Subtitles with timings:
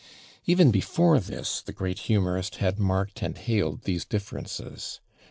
[0.47, 4.99] Even before this the great humorist had marked and hailed these differences.